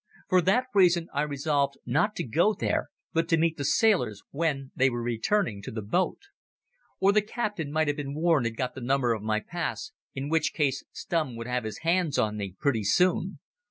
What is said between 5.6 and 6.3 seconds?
to the boat.